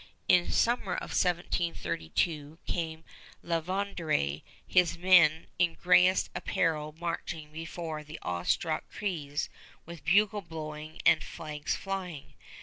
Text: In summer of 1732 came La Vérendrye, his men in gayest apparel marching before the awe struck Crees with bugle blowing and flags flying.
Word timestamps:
In 0.27 0.51
summer 0.51 0.95
of 0.95 1.11
1732 1.11 2.57
came 2.65 3.03
La 3.43 3.61
Vérendrye, 3.61 4.41
his 4.65 4.97
men 4.97 5.45
in 5.59 5.75
gayest 5.79 6.31
apparel 6.33 6.95
marching 6.99 7.51
before 7.51 8.03
the 8.03 8.17
awe 8.23 8.41
struck 8.41 8.89
Crees 8.89 9.47
with 9.85 10.03
bugle 10.03 10.41
blowing 10.41 11.01
and 11.05 11.23
flags 11.23 11.75
flying. 11.75 12.33